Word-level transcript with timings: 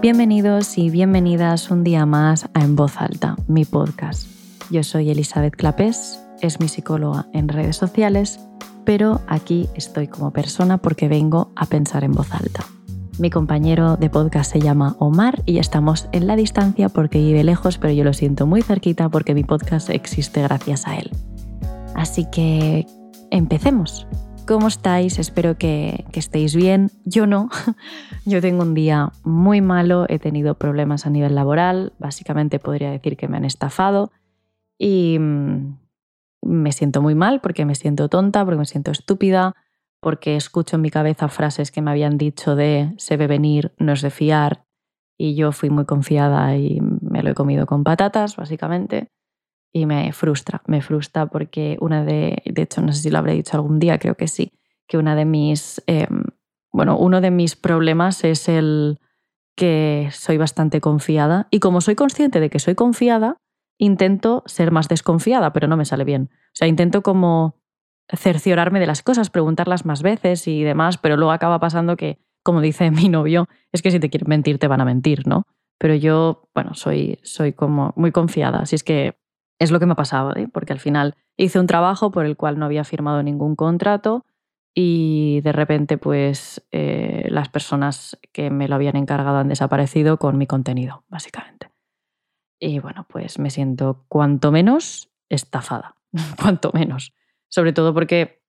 Bienvenidos 0.00 0.78
y 0.78 0.90
bienvenidas 0.90 1.72
un 1.72 1.82
día 1.82 2.06
más 2.06 2.48
a 2.54 2.62
En 2.62 2.76
Voz 2.76 2.98
Alta, 2.98 3.34
mi 3.48 3.64
podcast. 3.64 4.28
Yo 4.70 4.84
soy 4.84 5.10
Elizabeth 5.10 5.56
Clapés, 5.56 6.22
es 6.40 6.60
mi 6.60 6.68
psicóloga 6.68 7.26
en 7.32 7.48
redes 7.48 7.76
sociales, 7.76 8.38
pero 8.84 9.20
aquí 9.26 9.68
estoy 9.74 10.06
como 10.06 10.30
persona 10.30 10.78
porque 10.78 11.08
vengo 11.08 11.50
a 11.56 11.66
pensar 11.66 12.04
en 12.04 12.12
voz 12.12 12.32
alta. 12.32 12.64
Mi 13.18 13.28
compañero 13.28 13.96
de 13.96 14.08
podcast 14.08 14.52
se 14.52 14.60
llama 14.60 14.94
Omar 15.00 15.42
y 15.46 15.58
estamos 15.58 16.08
en 16.12 16.28
la 16.28 16.36
distancia 16.36 16.88
porque 16.88 17.18
vive 17.18 17.42
lejos, 17.42 17.78
pero 17.78 17.92
yo 17.92 18.04
lo 18.04 18.12
siento 18.12 18.46
muy 18.46 18.62
cerquita 18.62 19.08
porque 19.08 19.34
mi 19.34 19.42
podcast 19.42 19.90
existe 19.90 20.42
gracias 20.42 20.86
a 20.86 20.96
él. 20.96 21.10
Así 21.96 22.24
que 22.30 22.86
empecemos. 23.32 24.06
¿Cómo 24.48 24.68
estáis? 24.68 25.18
Espero 25.18 25.58
que, 25.58 26.06
estéis 26.14 26.56
bien. 26.56 26.90
Yo 27.04 27.26
no. 27.26 27.50
Yo 28.24 28.40
tengo 28.40 28.62
un 28.62 28.72
día 28.72 29.12
muy 29.22 29.60
malo, 29.60 30.06
he 30.08 30.18
tenido 30.18 30.54
problemas 30.54 31.04
a 31.04 31.10
nivel 31.10 31.34
laboral, 31.34 31.92
básicamente 31.98 32.58
podría 32.58 32.90
decir 32.90 33.18
que 33.18 33.28
me 33.28 33.36
han 33.36 33.44
estafado 33.44 34.10
y 34.78 35.18
mm, 35.18 35.78
me 36.40 36.72
siento 36.72 37.02
muy 37.02 37.14
mal 37.14 37.42
porque 37.42 37.66
me 37.66 37.74
siento 37.74 38.08
tonta, 38.08 38.42
porque 38.42 38.60
me 38.60 38.64
siento 38.64 38.90
estúpida, 38.90 39.54
porque 40.00 40.36
escucho 40.36 40.76
en 40.76 40.82
mi 40.82 40.88
cabeza 40.88 41.28
frases 41.28 41.70
que 41.70 41.82
me 41.82 41.90
habían 41.90 42.16
dicho 42.16 42.56
de 42.56 42.94
se 42.96 43.18
ve 43.18 43.26
venir, 43.26 43.74
no 43.76 43.92
es 43.92 44.00
de 44.00 44.08
fiar 44.08 44.64
y 45.18 45.34
yo 45.34 45.52
fui 45.52 45.68
muy 45.68 45.84
confiada 45.84 46.56
y 46.56 46.80
me 46.80 47.22
lo 47.22 47.32
he 47.32 47.34
comido 47.34 47.66
con 47.66 47.84
patatas, 47.84 48.36
básicamente 48.36 49.08
y 49.72 49.86
me 49.86 50.12
frustra, 50.12 50.62
me 50.66 50.82
frustra 50.82 51.26
porque 51.26 51.76
una 51.80 52.04
de, 52.04 52.42
de 52.44 52.62
hecho 52.62 52.80
no 52.80 52.92
sé 52.92 53.02
si 53.02 53.10
lo 53.10 53.18
habré 53.18 53.34
dicho 53.34 53.56
algún 53.56 53.78
día, 53.78 53.98
creo 53.98 54.14
que 54.14 54.28
sí, 54.28 54.52
que 54.86 54.98
una 54.98 55.14
de 55.14 55.24
mis, 55.24 55.82
em, 55.86 56.24
bueno, 56.72 56.96
uno 56.98 57.20
de 57.20 57.30
mis 57.30 57.56
problemas 57.56 58.24
es 58.24 58.48
el 58.48 58.98
que 59.56 60.08
soy 60.12 60.38
bastante 60.38 60.80
confiada 60.80 61.48
y 61.50 61.60
como 61.60 61.80
soy 61.80 61.94
consciente 61.94 62.40
de 62.40 62.48
que 62.48 62.58
soy 62.58 62.74
confiada, 62.74 63.36
intento 63.78 64.42
ser 64.46 64.70
más 64.70 64.88
desconfiada, 64.88 65.52
pero 65.52 65.68
no 65.68 65.76
me 65.76 65.84
sale 65.84 66.04
bien. 66.04 66.30
O 66.32 66.54
sea, 66.54 66.68
intento 66.68 67.02
como 67.02 67.56
cerciorarme 68.16 68.80
de 68.80 68.86
las 68.86 69.02
cosas, 69.02 69.30
preguntarlas 69.30 69.84
más 69.84 70.02
veces 70.02 70.48
y 70.48 70.62
demás, 70.62 70.98
pero 70.98 71.16
luego 71.16 71.32
acaba 71.32 71.60
pasando 71.60 71.96
que, 71.96 72.18
como 72.42 72.60
dice 72.60 72.90
mi 72.92 73.08
novio, 73.08 73.48
es 73.72 73.82
que 73.82 73.90
si 73.90 74.00
te 74.00 74.10
quieren 74.10 74.28
mentir, 74.28 74.58
te 74.58 74.68
van 74.68 74.80
a 74.80 74.84
mentir, 74.84 75.26
¿no? 75.26 75.42
Pero 75.78 75.94
yo, 75.94 76.48
bueno, 76.54 76.74
soy, 76.74 77.18
soy 77.22 77.52
como 77.52 77.92
muy 77.96 78.10
confiada, 78.10 78.60
así 78.60 78.74
es 78.74 78.82
que 78.82 79.16
es 79.58 79.70
lo 79.70 79.80
que 79.80 79.86
me 79.86 79.92
ha 79.92 79.96
pasado, 79.96 80.36
¿eh? 80.36 80.48
porque 80.52 80.72
al 80.72 80.80
final 80.80 81.16
hice 81.36 81.58
un 81.58 81.66
trabajo 81.66 82.10
por 82.10 82.26
el 82.26 82.36
cual 82.36 82.58
no 82.58 82.64
había 82.64 82.84
firmado 82.84 83.22
ningún 83.22 83.56
contrato 83.56 84.24
y 84.74 85.40
de 85.40 85.52
repente 85.52 85.98
pues 85.98 86.66
eh, 86.70 87.26
las 87.30 87.48
personas 87.48 88.18
que 88.32 88.50
me 88.50 88.68
lo 88.68 88.76
habían 88.76 88.96
encargado 88.96 89.38
han 89.38 89.48
desaparecido 89.48 90.18
con 90.18 90.38
mi 90.38 90.46
contenido, 90.46 91.04
básicamente. 91.08 91.70
Y 92.60 92.78
bueno, 92.80 93.06
pues 93.08 93.38
me 93.38 93.50
siento 93.50 94.04
cuanto 94.08 94.52
menos 94.52 95.10
estafada, 95.28 95.96
cuanto 96.40 96.70
menos. 96.72 97.12
Sobre 97.48 97.72
todo 97.72 97.94
porque, 97.94 98.42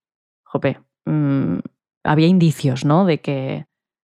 jope, 0.44 0.80
mm, 1.06 1.58
había 2.04 2.26
indicios, 2.26 2.84
¿no? 2.84 3.04
De 3.06 3.20
que, 3.20 3.66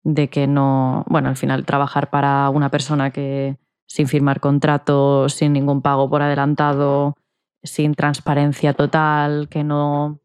de 0.03 0.29
que 0.29 0.47
no, 0.47 1.05
bueno, 1.09 1.29
al 1.29 1.37
final 1.37 1.67
trabajar 1.67 2.11
para 2.11 2.49
una 2.51 2.71
persona 2.71 3.11
que, 3.11 3.59
sin 3.87 4.09
firmar 4.09 4.41
contrato, 4.41 5.29
sin 5.29 5.53
ningún 5.53 5.83
pago 5.83 6.11
por 6.11 6.23
adelantado, 6.23 7.17
sin 7.63 7.95
transparencia 7.95 8.75
total, 8.75 9.49
que 9.49 9.65
no... 9.65 10.21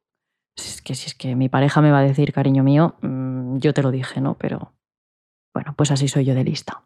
Es 0.55 0.81
que 0.81 0.95
si 0.95 1.07
es 1.07 1.15
que 1.15 1.35
mi 1.35 1.49
pareja 1.49 1.81
me 1.81 1.91
va 1.91 1.99
a 1.99 2.03
decir, 2.03 2.33
cariño 2.33 2.63
mío, 2.63 2.95
mm, 3.01 3.57
yo 3.57 3.73
te 3.73 3.81
lo 3.81 3.91
dije, 3.91 4.19
¿no? 4.19 4.35
Pero 4.35 4.73
bueno, 5.53 5.73
pues 5.75 5.91
así 5.91 6.07
soy 6.07 6.25
yo 6.25 6.35
de 6.35 6.43
lista, 6.43 6.83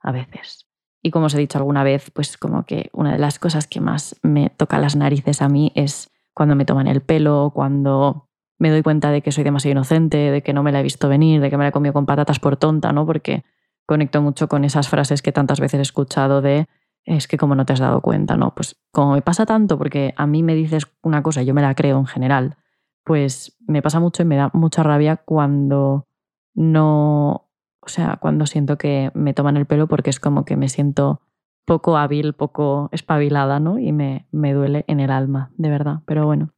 a 0.00 0.12
veces. 0.12 0.66
Y 1.02 1.10
como 1.10 1.26
os 1.26 1.34
he 1.34 1.38
dicho 1.38 1.58
alguna 1.58 1.84
vez, 1.84 2.10
pues 2.10 2.36
como 2.36 2.64
que 2.64 2.90
una 2.92 3.12
de 3.12 3.18
las 3.18 3.38
cosas 3.38 3.66
que 3.66 3.80
más 3.80 4.16
me 4.22 4.50
toca 4.50 4.78
las 4.78 4.96
narices 4.96 5.42
a 5.42 5.48
mí 5.48 5.72
es 5.74 6.10
cuando 6.34 6.54
me 6.54 6.64
toman 6.64 6.86
el 6.86 7.00
pelo, 7.00 7.52
cuando 7.54 8.28
me 8.58 8.70
doy 8.70 8.82
cuenta 8.82 9.10
de 9.10 9.22
que 9.22 9.32
soy 9.32 9.44
demasiado 9.44 9.72
inocente, 9.72 10.16
de 10.16 10.42
que 10.42 10.52
no 10.52 10.62
me 10.62 10.72
la 10.72 10.80
he 10.80 10.82
visto 10.82 11.08
venir, 11.08 11.40
de 11.40 11.50
que 11.50 11.56
me 11.56 11.64
la 11.64 11.68
he 11.68 11.72
comido 11.72 11.92
con 11.92 12.06
patatas 12.06 12.40
por 12.40 12.56
tonta, 12.56 12.92
¿no? 12.92 13.06
Porque 13.06 13.44
conecto 13.88 14.20
mucho 14.20 14.48
con 14.48 14.64
esas 14.64 14.88
frases 14.88 15.22
que 15.22 15.32
tantas 15.32 15.60
veces 15.60 15.78
he 15.78 15.82
escuchado 15.82 16.42
de 16.42 16.68
es 17.04 17.26
que 17.26 17.38
como 17.38 17.54
no 17.54 17.64
te 17.64 17.72
has 17.72 17.78
dado 17.78 18.02
cuenta, 18.02 18.36
¿no? 18.36 18.54
Pues 18.54 18.76
como 18.92 19.14
me 19.14 19.22
pasa 19.22 19.46
tanto 19.46 19.78
porque 19.78 20.12
a 20.18 20.26
mí 20.26 20.42
me 20.42 20.54
dices 20.54 20.86
una 21.02 21.22
cosa 21.22 21.42
y 21.42 21.46
yo 21.46 21.54
me 21.54 21.62
la 21.62 21.74
creo 21.74 21.98
en 21.98 22.04
general, 22.04 22.58
pues 23.02 23.56
me 23.66 23.80
pasa 23.80 23.98
mucho 23.98 24.22
y 24.22 24.26
me 24.26 24.36
da 24.36 24.50
mucha 24.52 24.82
rabia 24.82 25.16
cuando 25.16 26.06
no, 26.54 27.48
o 27.80 27.88
sea, 27.88 28.18
cuando 28.20 28.44
siento 28.44 28.76
que 28.76 29.10
me 29.14 29.32
toman 29.32 29.56
el 29.56 29.64
pelo 29.64 29.88
porque 29.88 30.10
es 30.10 30.20
como 30.20 30.44
que 30.44 30.58
me 30.58 30.68
siento 30.68 31.22
poco 31.64 31.96
hábil, 31.96 32.34
poco 32.34 32.90
espabilada, 32.92 33.58
¿no? 33.58 33.78
Y 33.78 33.92
me, 33.92 34.26
me 34.30 34.52
duele 34.52 34.84
en 34.86 35.00
el 35.00 35.10
alma, 35.10 35.50
de 35.56 35.70
verdad. 35.70 36.00
Pero 36.04 36.26
bueno, 36.26 36.52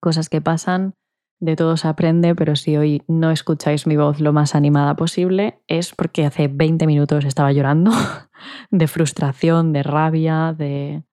cosas 0.00 0.28
que 0.28 0.42
pasan 0.42 0.96
de 1.40 1.56
todo 1.56 1.76
se 1.76 1.88
aprende, 1.88 2.34
pero 2.34 2.56
si 2.56 2.76
hoy 2.76 3.02
no 3.06 3.30
escucháis 3.30 3.86
mi 3.86 3.96
voz 3.96 4.20
lo 4.20 4.32
más 4.32 4.54
animada 4.54 4.96
posible 4.96 5.62
es 5.68 5.94
porque 5.94 6.26
hace 6.26 6.48
20 6.48 6.86
minutos 6.86 7.24
estaba 7.24 7.52
llorando 7.52 7.92
de 8.70 8.88
frustración, 8.88 9.72
de 9.72 9.82
rabia, 9.82 10.54
de, 10.56 11.04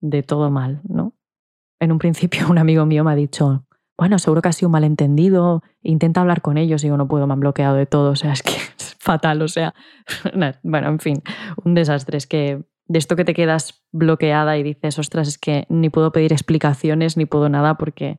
de 0.00 0.22
todo 0.22 0.50
mal, 0.50 0.80
¿no? 0.84 1.14
En 1.80 1.92
un 1.92 1.98
principio 1.98 2.48
un 2.50 2.58
amigo 2.58 2.84
mío 2.84 3.04
me 3.04 3.12
ha 3.12 3.16
dicho, 3.16 3.64
bueno, 3.96 4.18
seguro 4.18 4.42
que 4.42 4.48
ha 4.48 4.52
sido 4.52 4.68
un 4.68 4.72
malentendido, 4.72 5.62
intenta 5.82 6.20
hablar 6.20 6.42
con 6.42 6.58
ellos 6.58 6.84
y 6.84 6.88
yo 6.88 6.96
no 6.96 7.08
puedo, 7.08 7.26
me 7.26 7.32
han 7.32 7.40
bloqueado 7.40 7.76
de 7.76 7.86
todo, 7.86 8.10
o 8.10 8.16
sea, 8.16 8.32
es 8.32 8.42
que 8.42 8.52
es 8.78 8.96
fatal, 8.98 9.40
o 9.42 9.48
sea, 9.48 9.74
bueno, 10.62 10.88
en 10.88 10.98
fin, 11.00 11.22
un 11.64 11.74
desastre, 11.74 12.18
es 12.18 12.26
que 12.26 12.64
de 12.86 12.98
esto 12.98 13.14
que 13.14 13.24
te 13.24 13.34
quedas 13.34 13.84
bloqueada 13.92 14.58
y 14.58 14.62
dices, 14.62 14.98
ostras, 14.98 15.28
es 15.28 15.38
que 15.38 15.64
ni 15.68 15.90
puedo 15.90 16.12
pedir 16.12 16.32
explicaciones 16.32 17.16
ni 17.16 17.24
puedo 17.24 17.48
nada 17.48 17.78
porque 17.78 18.18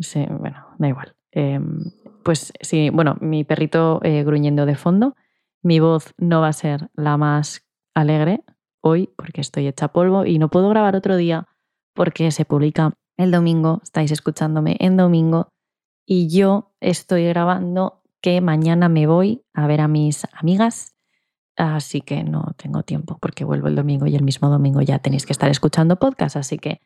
Sí, 0.00 0.26
bueno, 0.28 0.66
da 0.78 0.88
igual. 0.88 1.14
Em, 1.32 1.92
pues 2.24 2.52
sí, 2.60 2.90
bueno, 2.90 3.16
mi 3.20 3.44
perrito 3.44 4.00
eh, 4.02 4.24
gruñendo 4.24 4.66
de 4.66 4.74
fondo. 4.74 5.14
Mi 5.62 5.78
voz 5.78 6.14
no 6.16 6.40
va 6.40 6.48
a 6.48 6.52
ser 6.52 6.90
la 6.94 7.16
más 7.16 7.66
alegre 7.94 8.42
hoy 8.80 9.10
porque 9.16 9.40
estoy 9.40 9.66
hecha 9.66 9.88
polvo 9.88 10.24
y 10.24 10.38
no 10.38 10.48
puedo 10.48 10.68
grabar 10.70 10.96
otro 10.96 11.16
día 11.16 11.46
porque 11.94 12.30
se 12.30 12.44
publica 12.44 12.94
el 13.16 13.30
domingo, 13.30 13.80
estáis 13.82 14.10
escuchándome 14.10 14.76
en 14.80 14.96
domingo 14.96 15.52
y 16.06 16.28
yo 16.28 16.72
estoy 16.80 17.26
grabando 17.26 18.02
que 18.22 18.40
mañana 18.40 18.88
me 18.88 19.06
voy 19.06 19.44
a 19.52 19.66
ver 19.66 19.82
a 19.82 19.88
mis 19.88 20.26
amigas, 20.32 20.96
así 21.56 22.00
que 22.00 22.24
no 22.24 22.54
tengo 22.56 22.82
tiempo 22.82 23.18
porque 23.20 23.44
vuelvo 23.44 23.68
el 23.68 23.76
domingo 23.76 24.06
y 24.06 24.16
el 24.16 24.22
mismo 24.22 24.48
domingo 24.48 24.80
ya 24.80 24.98
tenéis 24.98 25.26
que 25.26 25.32
estar 25.32 25.50
escuchando 25.50 25.96
podcast, 25.96 26.36
así 26.36 26.58
que 26.58 26.80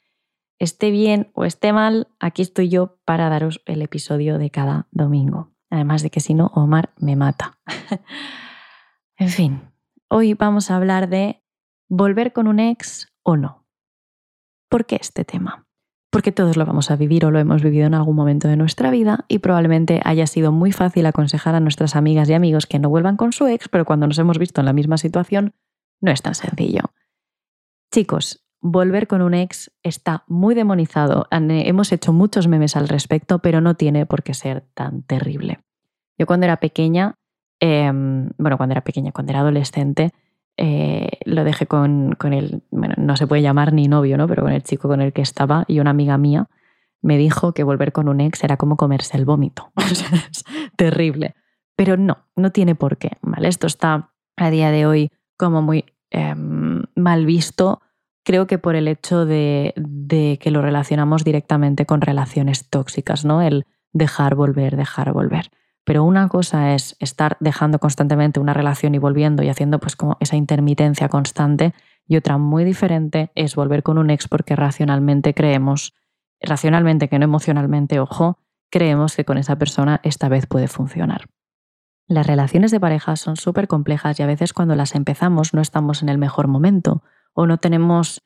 esté 0.59 0.91
bien 0.91 1.31
o 1.35 1.45
esté 1.45 1.73
mal, 1.73 2.09
aquí 2.21 2.43
estoy 2.43 2.69
yo 2.69 2.99
para 3.05 3.29
daros 3.29 3.63
el 3.67 3.83
episodio 3.83 4.39
de 4.39 4.51
cada 4.51 4.89
domingo. 4.91 5.53
Además 5.71 6.03
de 6.03 6.11
que 6.11 6.21
si 6.21 6.35
no, 6.35 6.53
Omar 6.55 6.93
me 6.97 7.17
mata. 7.17 7.59
en 9.17 9.29
fin, 9.29 9.63
hoy 10.09 10.35
vamos 10.35 10.71
a 10.71 10.77
hablar 10.77 11.09
de 11.09 11.43
volver 11.89 12.33
con 12.33 12.47
un 12.47 12.61
ex 12.61 13.13
o 13.23 13.37
no. 13.37 13.67
¿Por 14.69 14.87
qué 14.87 14.99
este 15.01 15.25
tema? 15.25 15.67
Porque 16.11 16.31
todos 16.31 16.57
lo 16.57 16.65
vamos 16.65 16.91
a 16.91 16.97
vivir 16.97 17.25
o 17.25 17.33
lo 17.33 17.41
hemos 17.41 17.63
vivido 17.63 17.87
en 17.87 17.95
algún 17.95 18.15
momento 18.15 18.47
de 18.47 18.57
nuestra 18.57 18.91
vida 18.91 19.25
y 19.27 19.41
probablemente 19.41 20.01
haya 20.05 20.29
sido 20.29 20.53
muy 20.53 20.71
fácil 20.71 21.07
aconsejar 21.07 21.57
a 21.57 21.61
nuestras 21.61 21.97
amigas 21.97 22.29
y 22.29 22.35
amigos 22.35 22.67
que 22.67 22.79
no 22.79 22.89
vuelvan 22.89 23.17
con 23.17 23.33
su 23.33 23.47
ex, 23.49 23.69
pero 23.69 23.85
cuando 23.85 24.07
nos 24.07 24.19
hemos 24.19 24.39
visto 24.39 24.61
en 24.61 24.67
la 24.67 24.73
misma 24.73 24.97
situación, 24.97 25.55
no 26.01 26.13
es 26.13 26.23
tan 26.23 26.37
sencillo. 26.37 26.83
Chicos, 27.91 28.44
volver 28.65 29.07
con 29.07 29.21
un 29.21 29.35
ex 29.35 29.71
está 29.83 30.25
muy 30.27 30.55
demonizado. 30.55 31.29
Hemos 31.31 31.93
hecho 31.93 32.15
muchos 32.15 32.49
memes 32.49 32.77
al 32.77 32.89
respecto, 32.89 33.41
pero 33.41 33.61
no 33.61 33.75
tiene 33.75 34.07
por 34.07 34.23
qué 34.23 34.33
ser 34.33 34.65
tan 34.73 35.03
terrible. 35.03 35.61
Yo 36.19 36.27
cuando 36.27 36.47
era 36.47 36.57
pequeña, 36.57 37.15
em, 37.61 38.31
bueno, 38.39 38.57
cuando 38.57 38.73
era 38.73 38.81
pequeña, 38.81 39.13
cuando 39.13 39.33
era 39.33 39.41
adolescente, 39.41 40.13
eh, 40.57 41.11
lo 41.27 41.45
dejé 41.45 41.67
con, 41.67 42.15
con 42.15 42.33
el, 42.33 42.63
bueno, 42.71 42.95
no 42.97 43.19
se 43.19 43.27
puede 43.27 43.43
llamar 43.43 43.75
ni 43.75 43.87
novio, 43.87 44.17
¿no? 44.17 44.27
Pero 44.27 44.45
con 44.45 44.53
el 44.53 44.63
chico 44.63 44.89
con 44.89 45.03
el 45.03 45.13
que 45.13 45.21
estaba 45.21 45.65
y 45.69 45.81
una 45.81 45.91
amiga 45.91 46.17
mía 46.17 46.49
me 47.03 47.19
dijo 47.19 47.53
que 47.53 47.65
volver 47.65 47.93
con 47.93 48.09
un 48.09 48.23
ex 48.23 48.45
era 48.45 48.57
como 48.57 48.79
comerse 48.79 49.19
el 49.19 49.27
vómito. 49.27 49.73
es 49.77 50.43
terrible. 50.77 51.35
Pero 51.77 51.99
no, 51.99 52.29
no 52.35 52.51
tiene 52.51 52.75
por 52.75 52.97
qué, 52.97 53.19
¿vale? 53.21 53.49
Esto 53.49 53.67
está 53.67 54.13
a 54.37 54.49
día 54.49 54.71
de 54.71 54.87
hoy 54.87 55.11
como 55.37 55.61
muy 55.61 55.85
em, 56.11 56.85
mal 56.95 57.27
visto 57.27 57.83
creo 58.25 58.47
que 58.47 58.59
por 58.59 58.75
el 58.75 58.89
hecho 58.89 59.27
de, 59.27 59.75
que 60.41 60.51
lo 60.51 60.63
relacionamos 60.63 61.25
directamente 61.25 61.87
con 61.87 62.01
relaciones 62.01 62.69
tóxicas, 62.69 63.25
¿no? 63.25 63.43
El 63.43 63.67
dejar 63.93 64.35
volver, 64.35 64.77
dejar 64.77 65.13
volver. 65.13 65.51
Pero 65.85 66.03
una 66.03 66.29
cosa 66.29 66.75
es 66.75 66.97
estar 66.99 67.37
dejando 67.41 67.79
constantemente 67.79 68.41
una 68.41 68.55
relación 68.55 68.95
y 68.95 68.99
volviendo 68.99 69.43
y 69.43 69.51
haciendo 69.51 69.79
pues 69.79 69.97
esa 70.21 70.37
intermitencia 70.37 71.11
constante 71.11 71.75
y 72.09 72.17
otra 72.17 72.39
muy 72.39 72.65
diferente 72.65 73.31
es 73.35 73.55
volver 73.55 73.83
con 73.83 73.99
un 73.99 74.11
ex 74.11 74.27
porque 74.27 74.57
racionalmente 74.57 75.35
creemos, 75.35 75.95
racionalmente 76.41 77.09
que 77.09 77.19
no 77.19 77.25
emocionalmente, 77.25 78.01
ojo, 78.01 78.39
creemos 78.71 79.15
que 79.15 79.27
con 79.27 79.37
esa 79.37 79.57
persona 79.57 80.01
esta 80.03 80.31
vez 80.31 80.47
puede 80.47 80.69
funcionar. 80.69 81.27
Las 82.07 82.27
relaciones 82.27 82.71
de 82.71 82.81
pareja 82.81 83.17
son 83.17 83.37
súper 83.37 83.69
complejas 83.69 84.19
y 84.19 84.23
a 84.23 84.27
veces 84.27 84.55
cuando 84.55 84.75
las 84.75 84.95
empezamos 84.95 85.53
no 85.53 85.61
estamos 85.61 86.03
en 86.03 86.09
el 86.09 86.19
mejor 86.19 86.49
momento 86.49 87.03
o 87.35 87.47
no 87.47 87.59
tenemos 87.59 88.23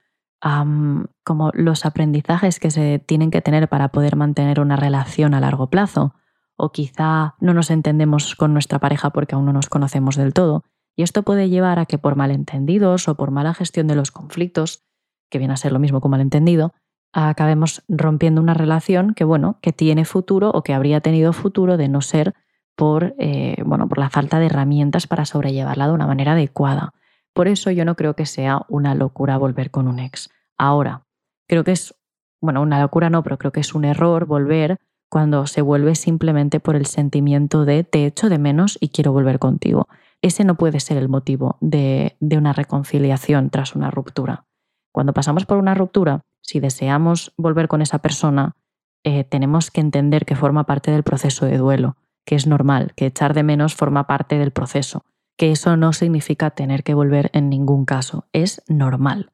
como 1.25 1.51
los 1.53 1.85
aprendizajes 1.85 2.61
que 2.61 2.71
se 2.71 3.01
tienen 3.01 3.33
que 3.33 3.41
tener 3.43 3.69
para 3.69 3.89
poder 3.89 4.15
mantener 4.15 4.61
una 4.61 4.77
relación 4.77 5.35
a 5.35 5.41
largo 5.41 5.69
plazo 5.69 6.15
o 6.57 6.71
quizá 6.71 7.35
no 7.41 7.55
nos 7.55 7.71
entendemos 7.71 8.35
con 8.35 8.53
nuestra 8.53 8.79
pareja 8.79 9.11
porque 9.11 9.35
aún 9.35 9.47
no 9.47 9.53
nos 9.53 9.69
conocemos 9.69 10.17
del 10.17 10.35
todo. 10.35 10.65
Y 10.97 11.03
esto 11.03 11.23
puede 11.23 11.49
llevar 11.49 11.79
a 11.79 11.87
que 11.87 11.99
por 11.99 12.17
malentendidos 12.17 13.09
o 13.09 13.15
por 13.15 13.31
mala 13.31 13.55
gestión 13.55 13.87
de 13.87 13.95
los 13.95 14.11
conflictos, 14.11 14.85
que 15.31 15.39
viene 15.39 15.55
a 15.55 15.57
ser 15.57 15.73
lo 15.73 15.79
mismo 15.79 16.01
que 16.01 16.09
malentendido, 16.09 16.75
acabemos 17.13 17.85
rompiendo 17.89 18.41
una 18.41 18.55
relación 18.55 19.15
que, 19.15 19.23
bueno, 19.25 19.59
que 19.63 19.73
tiene 19.73 20.05
futuro 20.05 20.51
o 20.51 20.63
que 20.63 20.75
habría 20.75 21.01
tenido 21.01 21.33
futuro 21.33 21.77
de 21.77 21.89
no 21.89 22.01
ser 22.01 22.35
por, 22.75 23.15
eh, 23.19 23.63
bueno, 23.65 23.89
por 23.89 23.99
la 23.99 24.11
falta 24.11 24.41
de 24.41 24.47
herramientas 24.47 25.07
para 25.07 25.25
sobrellevarla 25.25 25.87
de 25.87 25.93
una 25.93 26.09
manera 26.09 26.33
adecuada. 26.33 26.93
Por 27.39 27.47
eso 27.47 27.71
yo 27.71 27.85
no 27.85 27.95
creo 27.95 28.15
que 28.15 28.27
sea 28.27 28.63
una 28.69 28.97
locura 28.97 29.39
volver 29.39 29.71
con 29.71 29.87
un 29.87 30.01
ex. 30.01 30.29
Ahora, 30.59 31.07
creo 31.47 31.63
que 31.63 31.71
es, 31.71 31.95
bueno, 32.43 32.61
una 32.63 32.81
locura 32.81 33.11
no, 33.11 33.23
pero 33.23 33.39
creo 33.39 33.53
que 33.53 33.61
es 33.61 33.77
un 33.77 33.85
error 33.85 34.27
volver 34.27 34.81
cuando 35.09 35.47
se 35.47 35.63
vuelve 35.63 35.95
simplemente 35.95 36.59
por 36.59 36.75
el 36.75 36.87
sentimiento 36.87 37.65
de 37.65 37.85
te 37.85 38.07
echo 38.07 38.29
de 38.29 38.39
menos 38.39 38.77
y 38.81 38.89
quiero 38.89 39.13
volver 39.13 39.39
contigo. 39.39 39.87
Ese 40.21 40.43
no 40.43 40.57
puede 40.57 40.81
ser 40.81 40.97
el 40.97 41.09
motivo 41.09 41.59
de, 41.61 42.17
una 42.21 42.53
reconciliación 42.53 43.51
tras 43.51 43.77
una 43.77 43.93
ruptura. 43.93 44.47
Cuando 44.91 45.13
pasamos 45.13 45.47
por 45.47 45.59
una 45.59 45.77
ruptura, 45.77 46.23
si 46.43 46.59
deseamos 46.59 47.35
volver 47.37 47.69
con 47.69 47.83
esa 47.83 48.01
persona, 48.01 48.57
eh, 49.05 49.23
tenemos 49.23 49.71
que 49.71 49.81
entender 49.81 50.25
que 50.25 50.35
forma 50.35 50.65
parte 50.65 50.91
del 50.91 51.05
proceso 51.05 51.47
de 51.47 51.59
duelo, 51.59 51.99
que 52.27 52.35
es 52.35 52.49
normal, 52.49 52.95
que 52.97 53.07
echar 53.07 53.33
de 53.33 53.45
menos 53.45 53.77
forma 53.77 54.09
parte 54.09 54.39
del 54.39 54.51
proceso, 54.51 55.05
que 55.39 55.53
eso 55.53 55.77
no 55.77 55.95
significa 55.95 56.51
tener 56.51 56.83
que 56.83 56.95
volver 56.95 57.31
en 57.33 57.49
ningún 57.49 57.85
caso, 57.85 58.27
es 58.33 58.63
normal. 58.69 59.31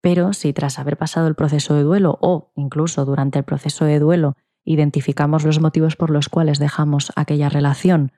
Pero 0.00 0.34
si 0.34 0.52
tras 0.52 0.78
haber 0.78 0.98
pasado 0.98 1.28
el 1.28 1.36
proceso 1.36 1.74
de 1.74 1.84
duelo 1.84 2.18
o 2.20 2.52
incluso 2.56 3.04
durante 3.06 3.38
el 3.38 3.44
proceso 3.44 3.86
de 3.86 4.00
duelo 4.00 4.36
identificamos 4.64 5.44
los 5.44 5.60
motivos 5.60 5.94
por 5.96 6.10
los 6.10 6.28
cuales 6.28 6.58
dejamos 6.58 7.12
aquella 7.14 7.48
relación 7.48 8.12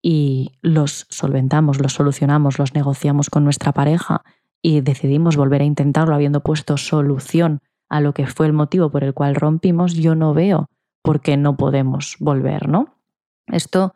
y 0.00 0.52
los 0.62 1.06
solventamos, 1.10 1.80
los 1.80 1.92
solucionamos, 1.92 2.58
los 2.58 2.74
negociamos 2.74 3.30
con 3.30 3.44
nuestra 3.44 3.72
pareja 3.72 4.24
y 4.62 4.80
decidimos 4.80 5.36
volver 5.36 5.60
a 5.60 5.66
intentarlo 5.66 6.14
habiendo 6.14 6.42
puesto 6.42 6.78
solución 6.78 7.60
a 7.90 8.00
lo 8.00 8.14
que 8.14 8.26
fue 8.26 8.46
el 8.46 8.52
motivo 8.54 8.90
por 8.90 9.04
el 9.04 9.12
cual 9.12 9.34
rompimos, 9.34 9.94
yo 9.94 10.14
no 10.14 10.32
veo 10.32 10.70
por 11.02 11.20
qué 11.20 11.36
no 11.36 11.56
podemos 11.56 12.16
volver, 12.18 12.68
¿no? 12.68 12.96
Esto 13.46 13.94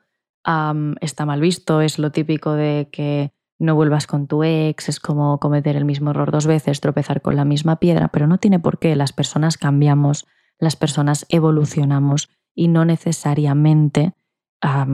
está 1.01 1.27
mal 1.27 1.41
visto, 1.41 1.81
es 1.81 1.99
lo 1.99 2.11
típico 2.11 2.53
de 2.53 2.89
que 2.91 3.33
no 3.59 3.75
vuelvas 3.77 4.07
con 4.07 4.27
tu 4.27 4.43
ex, 4.43 4.89
es 4.89 4.99
como 4.99 5.39
cometer 5.39 5.77
el 5.77 5.85
mismo 5.85 6.11
error 6.11 6.33
dos 6.33 6.47
veces, 6.47 6.81
tropezar 6.81 7.23
con 7.23 7.37
la 7.37 7.45
misma 7.45 7.77
piedra, 7.77 8.09
pero 8.09 8.27
no 8.27 8.39
tiene 8.39 8.59
por 8.59 8.79
qué, 8.79 8.97
las 8.97 9.13
personas 9.13 9.57
cambiamos, 9.57 10.27
las 10.59 10.75
personas 10.75 11.27
evolucionamos 11.29 12.29
y 12.55 12.69
no 12.69 12.85
necesariamente 12.85 14.15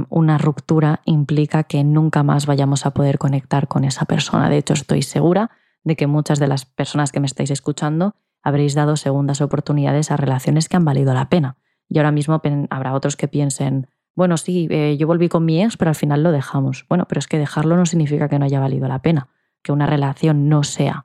una 0.09 0.39
ruptura 0.39 1.03
implica 1.05 1.65
que 1.65 1.85
nunca 1.85 2.23
más 2.23 2.47
vayamos 2.47 2.87
a 2.87 2.93
poder 2.93 3.19
conectar 3.19 3.69
con 3.69 3.85
esa 3.85 4.07
persona. 4.07 4.49
De 4.49 4.57
hecho, 4.57 4.73
estoy 4.73 5.03
segura 5.03 5.51
de 5.85 5.95
que 5.95 6.07
muchas 6.07 6.39
de 6.39 6.49
las 6.49 6.65
personas 6.65 7.13
que 7.13 7.21
me 7.21 7.27
estáis 7.27 7.51
escuchando 7.51 8.15
habréis 8.43 8.75
dado 8.75 8.97
segundas 8.97 9.43
oportunidades 9.43 10.11
a 10.11 10.17
relaciones 10.17 10.69
que 10.69 10.77
han 10.77 10.87
valido 10.87 11.13
la 11.13 11.29
pena. 11.29 11.59
Y 11.89 11.99
ahora 11.99 12.13
mismo 12.13 12.41
habrá 12.71 12.95
otros 12.95 13.17
que 13.17 13.29
piensen, 13.29 13.89
bueno, 14.19 14.37
sí, 14.37 14.67
eh, 14.73 14.97
yo 14.99 15.07
volví 15.07 15.29
con 15.29 15.45
mi 15.45 15.63
ex, 15.63 15.77
pero 15.77 15.91
al 15.91 15.95
final 15.95 16.25
lo 16.25 16.33
dejamos. 16.33 16.85
Bueno, 16.89 17.07
pero 17.09 17.21
es 17.21 17.29
que 17.29 17.39
dejarlo 17.39 17.77
no 17.77 17.87
significa 17.87 18.29
que 18.29 18.37
no 18.41 18.47
haya 18.47 18.59
valido 18.59 18.89
la 18.89 19.01
pena. 19.01 19.29
Que 19.63 19.71
una 19.71 19.87
relación 19.87 20.49
no 20.49 20.65
sea 20.65 21.05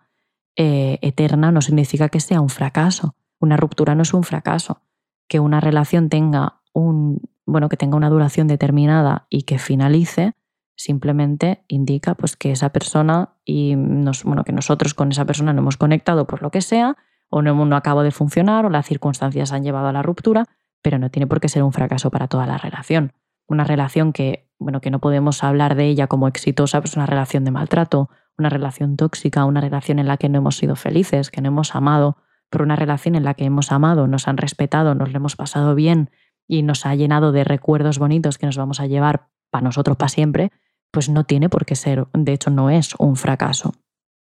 eh, 0.56 0.98
eterna 1.04 1.52
no 1.52 1.62
significa 1.62 2.10
que 2.10 2.20
sea 2.20 2.42
un 2.42 2.50
fracaso. 2.50 3.14
Una 3.40 3.56
ruptura 3.56 3.94
no 3.94 4.02
es 4.02 4.16
un 4.16 4.24
fracaso. 4.24 4.82
Que 5.28 5.40
una 5.40 5.60
relación 5.60 6.10
tenga 6.10 6.62
un, 6.74 7.22
bueno, 7.46 7.70
que 7.70 7.78
tenga 7.78 7.98
una 7.98 8.10
duración 8.10 8.48
determinada 8.48 9.28
y 9.30 9.44
que 9.44 9.60
finalice, 9.60 10.34
simplemente 10.76 11.66
indica 11.68 12.16
pues, 12.16 12.36
que 12.36 12.52
esa 12.52 12.70
persona 12.70 13.36
y 13.46 13.76
nos, 13.76 14.24
bueno, 14.24 14.44
que 14.44 14.54
nosotros 14.54 14.96
con 14.96 15.12
esa 15.12 15.26
persona 15.26 15.54
no 15.54 15.62
hemos 15.62 15.78
conectado 15.78 16.26
por 16.26 16.42
lo 16.42 16.50
que 16.50 16.62
sea, 16.62 16.98
o 17.30 17.44
no, 17.44 17.54
no 17.64 17.76
acabo 17.76 18.02
de 18.02 18.10
funcionar, 18.10 18.66
o 18.66 18.72
las 18.72 18.88
circunstancias 18.88 19.52
han 19.52 19.64
llevado 19.64 19.86
a 19.90 19.94
la 19.94 20.02
ruptura, 20.02 20.48
pero 20.84 21.00
no 21.00 21.10
tiene 21.10 21.26
por 21.26 21.40
qué 21.40 21.50
ser 21.50 21.64
un 21.64 21.74
fracaso 21.74 22.12
para 22.12 22.28
toda 22.28 22.46
la 22.46 22.60
relación. 22.60 23.14
Una 23.48 23.64
relación 23.64 24.14
que, 24.14 24.48
bueno, 24.60 24.82
que 24.82 24.92
no 24.92 25.00
podemos 25.00 25.44
hablar 25.44 25.76
de 25.76 25.88
ella 25.88 26.06
como 26.06 26.28
exitosa, 26.28 26.80
pues 26.82 26.96
una 26.96 27.08
relación 27.08 27.44
de 27.46 27.52
maltrato, 27.52 28.10
una 28.38 28.50
relación 28.50 28.96
tóxica, 28.98 29.46
una 29.46 29.62
relación 29.62 29.98
en 29.98 30.08
la 30.08 30.18
que 30.18 30.30
no 30.30 30.38
hemos 30.38 30.58
sido 30.58 30.76
felices, 30.76 31.32
que 31.32 31.42
no 31.42 31.48
hemos 31.48 31.74
amado 31.74 32.18
por 32.50 32.62
una 32.62 32.76
relación 32.76 33.16
en 33.16 33.24
la 33.24 33.34
que 33.34 33.46
hemos 33.46 33.72
amado, 33.72 34.08
nos 34.08 34.28
han 34.28 34.38
respetado, 34.38 34.94
nos 34.94 35.12
lo 35.12 35.18
hemos 35.18 35.36
pasado 35.36 35.74
bien 35.74 36.12
y 36.48 36.62
nos 36.62 36.86
ha 36.86 36.94
llenado 36.94 37.32
de 37.32 37.44
recuerdos 37.44 37.98
bonitos 37.98 38.38
que 38.38 38.46
nos 38.46 38.58
vamos 38.58 38.80
a 38.80 38.86
llevar 38.86 39.30
para 39.50 39.64
nosotros 39.64 39.98
para 39.98 40.10
siempre, 40.10 40.52
pues 40.92 41.10
no 41.10 41.24
tiene 41.24 41.50
por 41.50 41.66
qué 41.66 41.76
ser, 41.76 42.06
de 42.14 42.34
hecho 42.34 42.52
no 42.52 42.70
es 42.70 42.94
un 43.00 43.16
fracaso. 43.16 43.74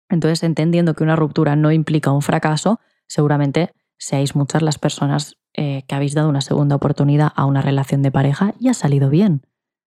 Entonces, 0.09 0.43
entendiendo 0.43 0.93
que 0.93 1.03
una 1.03 1.15
ruptura 1.15 1.55
no 1.55 1.71
implica 1.71 2.11
un 2.11 2.21
fracaso, 2.21 2.79
seguramente 3.07 3.73
seáis 3.97 4.35
muchas 4.35 4.61
las 4.61 4.77
personas 4.77 5.37
eh, 5.57 5.83
que 5.87 5.95
habéis 5.95 6.13
dado 6.13 6.29
una 6.29 6.41
segunda 6.41 6.75
oportunidad 6.75 7.33
a 7.35 7.45
una 7.45 7.61
relación 7.61 8.03
de 8.03 8.11
pareja 8.11 8.53
y 8.59 8.69
ha 8.69 8.75
salido 8.75 9.09
bien, 9.09 9.41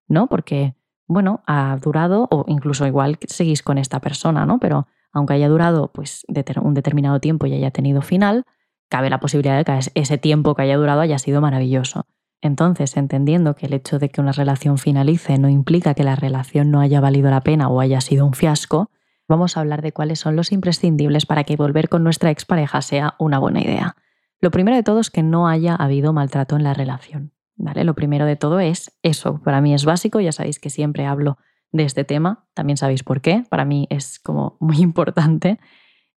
¿no? 0.09 0.27
Porque, 0.27 0.75
bueno, 1.07 1.43
ha 1.47 1.79
durado 1.81 2.27
o 2.31 2.45
incluso 2.49 2.87
igual 2.87 3.19
seguís 3.29 3.63
con 3.63 3.79
esta 3.79 4.01
persona, 4.01 4.45
¿no? 4.47 4.59
Pero 4.59 4.89
aunque 5.13 5.35
haya 5.35 5.49
durado 5.49 5.93
pues, 5.93 6.27
un 6.61 6.75
determinado 6.75 7.21
tiempo 7.21 7.47
y 7.47 7.55
haya 7.55 7.71
tenido 7.71 8.03
final, 8.03 8.45
cabe 8.89 9.11
la 9.11 9.21
posibilidad 9.21 9.57
de 9.57 9.65
que 9.65 9.79
ese 9.95 10.19
tiempo 10.19 10.57
que 10.57 10.63
haya 10.63 10.77
durado 10.77 11.01
haya 11.03 11.19
sido 11.19 11.41
maravilloso. 11.41 12.05
Entonces, 12.41 12.97
entendiendo 12.97 13.55
que 13.55 13.67
el 13.67 13.75
hecho 13.75 13.99
de 13.99 14.09
que 14.09 14.21
una 14.21 14.33
relación 14.33 14.77
finalice 14.77 15.39
no 15.39 15.49
implica 15.49 15.95
que 15.95 16.05
la 16.05 16.17
relación 16.17 16.71
no 16.71 16.81
haya 16.81 17.01
valido 17.01 17.31
la 17.31 17.43
pena 17.43 17.69
o 17.69 17.81
haya 17.81 18.01
sido 18.01 18.27
un 18.27 18.33
fiasco, 18.33 18.91
vamos 19.29 19.57
a 19.57 19.61
hablar 19.61 19.83
de 19.83 19.93
cuáles 19.93 20.19
son 20.19 20.37
los 20.37 20.51
imprescindibles 20.51 21.27
para 21.27 21.45
que 21.45 21.57
volver 21.57 21.89
con 21.89 22.03
nuestra 22.03 22.31
expareja 22.31 22.83
sea 22.83 23.15
una 23.19 23.39
buena 23.39 23.61
idea. 23.61 23.95
Lo 24.41 24.51
primero 24.51 24.77
de 24.77 24.83
todo 24.83 25.01
es 25.01 25.11
que 25.11 25.23
no 25.23 25.49
haya 25.49 25.75
habido 25.75 26.13
maltrato 26.13 26.57
en 26.57 26.63
la 26.63 26.75
relación. 26.75 27.33
¿vale? 27.61 27.85
Lo 27.85 27.95
primero 27.95 28.25
de 28.25 28.37
todo 28.37 28.61
es 28.61 28.99
eso. 29.03 29.41
Para 29.43 29.61
mí 29.61 29.75
es 29.75 29.85
básico, 29.85 30.21
ya 30.21 30.33
sabéis 30.33 30.59
que 30.59 30.71
siempre 30.71 31.07
hablo 31.07 31.39
de 31.73 31.85
este 31.85 32.05
tema. 32.05 32.49
También 32.55 32.77
sabéis 32.77 33.03
por 33.03 33.21
qué. 33.21 33.45
Para 33.49 33.65
mí 33.65 33.87
es 33.91 34.19
como 34.19 34.57
muy 34.61 34.79
importante. 34.79 35.61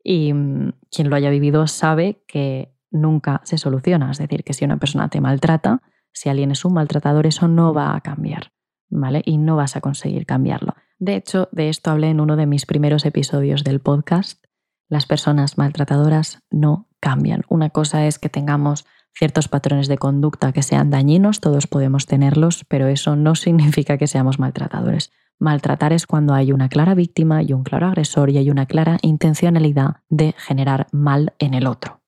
Y 0.03 0.33
mm, 0.33 0.73
quien 0.91 1.11
lo 1.11 1.17
haya 1.17 1.31
vivido 1.31 1.67
sabe 1.67 2.23
que 2.27 2.75
nunca 2.91 3.41
se 3.45 3.59
soluciona. 3.59 4.11
Es 4.11 4.19
decir, 4.19 4.45
que 4.45 4.53
si 4.53 4.65
una 4.65 4.79
persona 4.79 5.09
te 5.09 5.21
maltrata, 5.21 5.83
si 6.13 6.29
alguien 6.29 6.51
es 6.51 6.65
un 6.65 6.75
maltratador, 6.75 7.27
eso 7.27 7.49
no 7.49 7.73
va 7.73 7.95
a 7.95 8.01
cambiar. 8.01 8.53
¿Vale? 8.89 9.23
Y 9.25 9.39
no 9.39 9.57
vas 9.57 9.77
a 9.77 9.81
conseguir 9.81 10.27
cambiarlo. 10.27 10.75
De 10.99 11.15
hecho, 11.15 11.49
de 11.53 11.69
esto 11.69 11.91
hablé 11.93 12.11
en 12.11 12.21
uno 12.21 12.37
de 12.37 12.47
mis 12.47 12.67
primeros 12.67 13.07
episodios 13.07 13.63
del 13.63 13.81
podcast. 13.81 14.45
Las 14.91 15.07
personas 15.07 15.57
maltratadoras 15.57 16.41
no 16.51 16.89
cambian. 16.99 17.45
Una 17.49 17.71
cosa 17.71 18.07
es 18.07 18.19
que 18.19 18.29
tengamos 18.29 18.85
ciertos 19.15 19.47
patrones 19.47 19.87
de 19.87 19.99
conducta 19.99 20.53
que 20.53 20.65
sean 20.65 20.91
dañinos, 20.91 21.41
todos 21.41 21.69
podemos 21.69 22.07
tenerlos, 22.07 22.65
pero 22.69 22.89
eso 22.89 23.15
no 23.15 23.35
significa 23.37 23.97
que 23.99 24.09
seamos 24.09 24.41
maltratadores. 24.41 25.13
Maltratar 25.39 25.93
es 25.93 26.07
cuando 26.07 26.35
hay 26.35 26.53
una 26.53 26.69
clara 26.69 26.95
víctima 26.95 27.43
y 27.43 27.53
un 27.53 27.63
claro 27.63 27.87
agresor 27.87 28.31
y 28.31 28.39
hay 28.39 28.51
una 28.51 28.67
clara 28.67 28.99
intencionalidad 29.01 30.03
de 30.11 30.35
generar 30.37 30.89
mal 30.93 31.33
en 31.39 31.55
el 31.55 31.67
otro. 31.67 32.03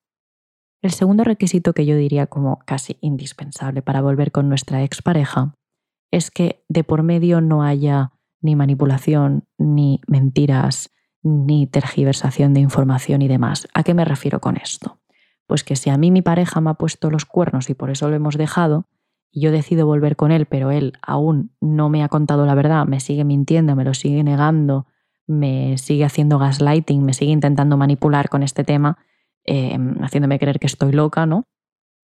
El 0.82 0.90
segundo 0.90 1.22
requisito 1.22 1.74
que 1.74 1.86
yo 1.86 1.96
diría 1.96 2.26
como 2.26 2.58
casi 2.66 2.98
indispensable 3.00 3.80
para 3.80 4.02
volver 4.02 4.32
con 4.32 4.48
nuestra 4.48 4.82
expareja 4.82 5.54
es 6.10 6.32
que 6.32 6.64
de 6.68 6.82
por 6.82 7.04
medio 7.04 7.40
no 7.40 7.62
haya 7.62 8.12
ni 8.42 8.56
manipulación, 8.56 9.44
ni 9.56 10.00
mentiras, 10.08 10.91
ni 11.22 11.66
tergiversación 11.66 12.54
de 12.54 12.60
información 12.60 13.22
y 13.22 13.28
demás. 13.28 13.68
¿A 13.74 13.82
qué 13.82 13.94
me 13.94 14.04
refiero 14.04 14.40
con 14.40 14.56
esto? 14.56 15.00
Pues 15.46 15.64
que 15.64 15.76
si 15.76 15.90
a 15.90 15.96
mí 15.96 16.10
mi 16.10 16.22
pareja 16.22 16.60
me 16.60 16.70
ha 16.70 16.74
puesto 16.74 17.10
los 17.10 17.24
cuernos 17.24 17.70
y 17.70 17.74
por 17.74 17.90
eso 17.90 18.08
lo 18.08 18.16
hemos 18.16 18.36
dejado, 18.36 18.86
y 19.32 19.40
yo 19.40 19.50
decido 19.50 19.86
volver 19.86 20.14
con 20.14 20.30
él, 20.30 20.46
pero 20.46 20.70
él 20.70 20.92
aún 21.00 21.52
no 21.60 21.88
me 21.88 22.04
ha 22.04 22.08
contado 22.08 22.44
la 22.44 22.54
verdad, 22.54 22.86
me 22.86 23.00
sigue 23.00 23.24
mintiendo, 23.24 23.74
me 23.74 23.84
lo 23.84 23.94
sigue 23.94 24.22
negando, 24.22 24.86
me 25.26 25.78
sigue 25.78 26.04
haciendo 26.04 26.38
gaslighting, 26.38 27.02
me 27.02 27.14
sigue 27.14 27.32
intentando 27.32 27.78
manipular 27.78 28.28
con 28.28 28.42
este 28.42 28.62
tema, 28.62 28.98
em, 29.44 29.96
haciéndome 30.02 30.38
creer 30.38 30.58
que 30.58 30.66
estoy 30.66 30.92
loca, 30.92 31.24
¿no? 31.24 31.46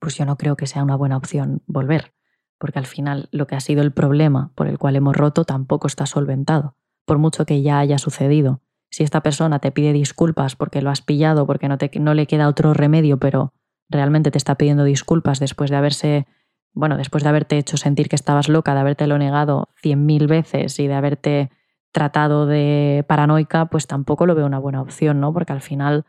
Pues 0.01 0.17
yo 0.17 0.25
no 0.25 0.37
creo 0.37 0.57
que 0.57 0.67
sea 0.67 0.83
una 0.83 0.97
buena 0.97 1.19
opción 1.19 1.63
volver, 1.67 2.15
porque 2.59 2.79
al 2.79 2.87
final 2.87 3.29
lo 3.31 3.47
que 3.47 3.57
ha 3.57 3.61
sido 3.61 3.83
el 3.83 3.93
problema 3.93 4.53
por 4.55 4.67
el 4.67 4.79
cual 4.79 4.97
hemos 4.97 5.15
roto 5.15 5.45
tampoco 5.45 5.87
está 5.87 6.07
solventado, 6.07 6.77
por 7.05 7.19
mucho 7.19 7.45
que 7.45 7.61
ya 7.63 7.79
haya 7.79 7.99
sucedido. 7.99 8.63
Si 8.90 9.04
esta 9.04 9.23
persona 9.23 9.59
te 9.59 9.71
pide 9.71 9.92
disculpas 9.92 10.57
porque 10.57 10.83
lo 10.83 10.90
has 10.90 11.02
pillado, 11.02 11.47
porque 11.47 11.68
no, 11.68 11.78
te, 11.78 11.90
no 12.00 12.14
le 12.14 12.26
queda 12.26 12.49
otro 12.49 12.75
remedio, 12.75 13.18
pero 13.18 13.52
realmente 13.88 14.30
te 14.30 14.38
está 14.38 14.57
pidiendo 14.57 14.85
disculpas 14.85 15.40
después 15.40 15.71
de 15.71 15.76
haberse 15.76 16.26
bueno, 16.78 16.97
después 16.97 17.23
de 17.23 17.28
haberte 17.28 17.59
hecho 17.59 17.76
sentir 17.76 18.09
que 18.09 18.16
estabas 18.16 18.49
loca, 18.49 18.75
de 18.75 18.80
haberte 18.80 19.07
lo 19.07 19.18
negado 19.18 19.68
cien 19.75 20.07
mil 20.07 20.26
veces 20.28 20.78
y 20.78 20.87
de 20.87 20.95
haberte 20.95 21.50
tratado 21.92 22.47
de 22.47 23.04
paranoica, 23.09 23.66
pues 23.66 23.87
tampoco 23.87 24.26
lo 24.26 24.35
veo 24.35 24.47
una 24.47 24.61
buena 24.61 24.83
opción, 24.83 25.21
¿no? 25.21 25.33
Porque 25.33 25.52
al 25.52 25.61
final, 25.61 26.04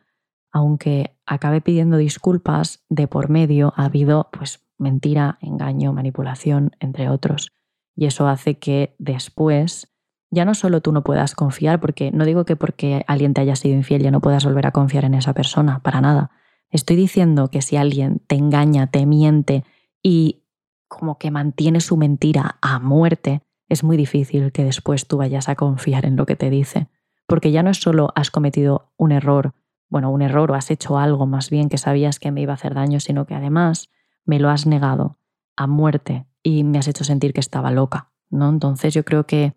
aunque 0.51 1.17
acabe 1.25 1.61
pidiendo 1.61 1.97
disculpas, 1.97 2.85
de 2.89 3.07
por 3.07 3.29
medio 3.29 3.73
ha 3.77 3.85
habido 3.85 4.29
pues 4.31 4.63
mentira, 4.77 5.37
engaño, 5.41 5.93
manipulación, 5.93 6.71
entre 6.79 7.09
otros. 7.09 7.51
Y 7.95 8.05
eso 8.05 8.27
hace 8.27 8.59
que 8.59 8.95
después 8.99 9.91
ya 10.31 10.45
no 10.45 10.53
solo 10.53 10.81
tú 10.81 10.91
no 10.91 11.03
puedas 11.03 11.35
confiar, 11.35 11.79
porque 11.79 12.11
no 12.11 12.25
digo 12.25 12.45
que 12.45 12.55
porque 12.55 13.03
alguien 13.07 13.33
te 13.33 13.41
haya 13.41 13.55
sido 13.55 13.75
infiel 13.75 14.03
ya 14.03 14.11
no 14.11 14.21
puedas 14.21 14.45
volver 14.45 14.67
a 14.67 14.71
confiar 14.71 15.05
en 15.05 15.15
esa 15.15 15.33
persona, 15.33 15.79
para 15.79 16.01
nada. 16.01 16.31
Estoy 16.69 16.95
diciendo 16.95 17.49
que 17.49 17.61
si 17.61 17.77
alguien 17.77 18.21
te 18.27 18.35
engaña, 18.35 18.87
te 18.87 19.05
miente 19.05 19.63
y 20.03 20.43
como 20.87 21.17
que 21.17 21.31
mantiene 21.31 21.81
su 21.81 21.97
mentira 21.97 22.57
a 22.61 22.79
muerte, 22.79 23.41
es 23.67 23.83
muy 23.83 23.97
difícil 23.97 24.51
que 24.51 24.63
después 24.63 25.07
tú 25.07 25.17
vayas 25.17 25.49
a 25.49 25.55
confiar 25.55 26.05
en 26.05 26.15
lo 26.15 26.25
que 26.25 26.35
te 26.35 26.49
dice. 26.49 26.87
Porque 27.27 27.51
ya 27.51 27.63
no 27.63 27.69
es 27.69 27.77
solo 27.77 28.11
has 28.15 28.31
cometido 28.31 28.91
un 28.97 29.11
error, 29.11 29.53
bueno, 29.87 30.11
un 30.11 30.21
error 30.21 30.51
o 30.51 30.55
has 30.55 30.71
hecho 30.71 30.97
algo 30.97 31.25
más 31.27 31.49
bien 31.49 31.69
que 31.69 31.77
sabías 31.77 32.19
que 32.19 32.31
me 32.31 32.41
iba 32.41 32.53
a 32.53 32.55
hacer 32.55 32.73
daño, 32.73 32.99
sino 32.99 33.25
que 33.25 33.35
además 33.35 33.89
me 34.25 34.39
lo 34.39 34.49
has 34.49 34.65
negado 34.65 35.17
a 35.55 35.67
muerte 35.67 36.25
y 36.43 36.63
me 36.63 36.79
has 36.79 36.87
hecho 36.87 37.03
sentir 37.03 37.33
que 37.33 37.39
estaba 37.39 37.71
loca, 37.71 38.11
¿no? 38.29 38.49
Entonces 38.49 38.93
yo 38.93 39.03
creo 39.03 39.25
que 39.25 39.55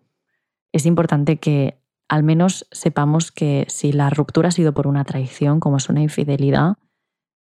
es 0.73 0.85
importante 0.85 1.37
que 1.37 1.79
al 2.09 2.23
menos 2.23 2.67
sepamos 2.71 3.31
que 3.31 3.65
si 3.69 3.93
la 3.93 4.09
ruptura 4.09 4.49
ha 4.49 4.51
sido 4.51 4.73
por 4.73 4.87
una 4.87 5.05
traición, 5.05 5.61
como 5.61 5.77
es 5.77 5.87
una 5.87 6.01
infidelidad, 6.01 6.77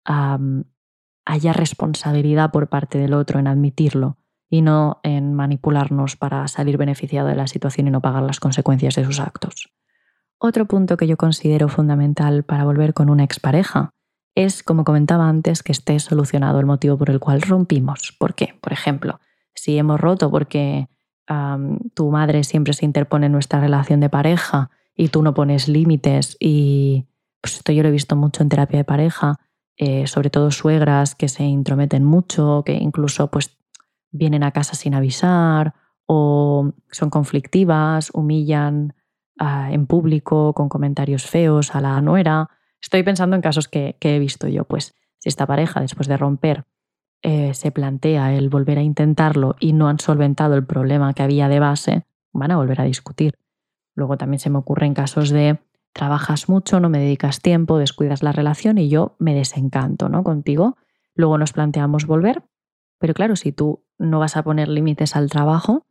haya 0.04 1.52
responsabilidad 1.52 2.50
por 2.50 2.68
parte 2.68 2.98
del 2.98 3.14
otro 3.14 3.38
en 3.40 3.46
admitirlo 3.46 4.18
y 4.50 4.60
no 4.60 5.00
en 5.02 5.32
manipularnos 5.32 6.16
para 6.16 6.46
salir 6.48 6.76
beneficiado 6.76 7.28
de 7.28 7.36
la 7.36 7.46
situación 7.46 7.88
y 7.88 7.90
no 7.90 8.02
pagar 8.02 8.24
las 8.24 8.40
consecuencias 8.40 8.96
de 8.96 9.04
sus 9.04 9.20
actos. 9.20 9.72
Otro 10.38 10.66
punto 10.66 10.96
que 10.96 11.06
yo 11.06 11.16
considero 11.16 11.68
fundamental 11.68 12.42
para 12.42 12.64
volver 12.64 12.92
con 12.92 13.08
una 13.08 13.24
expareja 13.24 13.90
es, 14.34 14.62
como 14.62 14.84
comentaba 14.84 15.28
antes, 15.28 15.62
que 15.62 15.72
esté 15.72 15.98
solucionado 16.00 16.58
el 16.58 16.66
motivo 16.66 16.98
por 16.98 17.10
el 17.10 17.20
cual 17.20 17.42
rompimos. 17.42 18.14
¿Por 18.18 18.34
qué? 18.34 18.58
Por 18.60 18.72
ejemplo, 18.72 19.20
si 19.54 19.78
hemos 19.78 20.00
roto 20.00 20.30
porque 20.30 20.88
tu 21.94 22.10
madre 22.10 22.44
siempre 22.44 22.72
se 22.72 22.84
interpone 22.84 23.26
en 23.26 23.32
nuestra 23.32 23.60
relación 23.60 24.00
de 24.00 24.10
pareja 24.10 24.70
y 24.94 25.08
tú 25.08 25.22
no 25.22 25.34
pones 25.34 25.68
límites 25.68 26.36
y 26.38 27.06
pues 27.40 27.56
esto 27.56 27.72
yo 27.72 27.82
lo 27.82 27.88
he 27.88 27.92
visto 27.92 28.16
mucho 28.16 28.42
en 28.42 28.48
terapia 28.48 28.78
de 28.78 28.84
pareja, 28.84 29.40
eh, 29.76 30.06
sobre 30.06 30.30
todo 30.30 30.50
suegras 30.50 31.14
que 31.14 31.28
se 31.28 31.44
intrometen 31.44 32.04
mucho, 32.04 32.62
que 32.64 32.74
incluso 32.74 33.30
pues 33.30 33.58
vienen 34.10 34.44
a 34.44 34.52
casa 34.52 34.74
sin 34.74 34.94
avisar 34.94 35.74
o 36.06 36.72
son 36.90 37.10
conflictivas, 37.10 38.10
humillan 38.12 38.94
ah, 39.38 39.72
en 39.72 39.86
público 39.86 40.52
con 40.52 40.68
comentarios 40.68 41.26
feos 41.26 41.74
a 41.74 41.80
la 41.80 42.00
nuera. 42.00 42.50
Estoy 42.80 43.02
pensando 43.02 43.34
en 43.34 43.42
casos 43.42 43.68
que, 43.68 43.96
he 44.00 44.18
visto 44.18 44.46
yo, 44.48 44.64
pues 44.64 44.94
si 45.18 45.28
esta 45.28 45.46
pareja 45.46 45.80
después 45.80 46.08
de 46.08 46.16
romper 46.16 46.64
eh, 47.22 47.54
se 47.54 47.70
plantea 47.70 48.34
el 48.34 48.48
volver 48.48 48.78
a 48.78 48.82
intentarlo 48.82 49.54
y 49.60 49.72
no 49.72 49.88
han 49.88 50.00
solventado 50.00 50.54
el 50.54 50.66
problema 50.66 51.14
que 51.14 51.22
había 51.22 51.48
de 51.48 51.60
base, 51.60 52.04
van 52.32 52.50
a 52.50 52.56
volver 52.56 52.80
a 52.80 52.84
discutir. 52.84 53.38
Luego 53.94 54.16
también 54.16 54.40
se 54.40 54.50
me 54.50 54.58
ocurre 54.58 54.86
en 54.86 54.94
casos 54.94 55.30
de 55.30 55.60
trabajas 55.92 56.48
mucho, 56.48 56.80
no 56.80 56.88
me 56.88 56.98
dedicas 56.98 57.40
tiempo, 57.40 57.78
descuidas 57.78 58.22
la 58.22 58.32
relación 58.32 58.78
y 58.78 58.88
yo 58.88 59.14
me 59.18 59.34
desencanto 59.34 60.08
¿no? 60.08 60.24
contigo. 60.24 60.76
Luego 61.14 61.38
nos 61.38 61.52
planteamos 61.52 62.06
volver, 62.06 62.42
pero 62.98 63.14
claro, 63.14 63.36
si 63.36 63.52
tú 63.52 63.84
no 63.98 64.18
vas 64.18 64.36
a 64.36 64.42
poner 64.42 64.68
límites 64.68 65.14
al 65.14 65.30
trabajo, 65.30 65.86